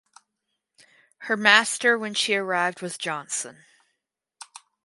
[1.29, 3.65] Her master when she arrived was Johnson.